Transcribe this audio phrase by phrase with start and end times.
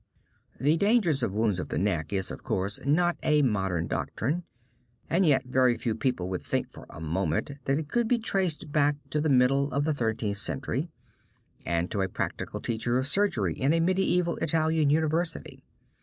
[0.59, 4.41] The danger of wounds of the neck is, of course, not a modern doctrine,
[5.07, 8.71] and yet very few people would think for a moment that it could be traced
[8.71, 10.89] back to the middle of the Thirteenth Century
[11.67, 15.63] and to a practical teacher of surgery in a medieval Italian university.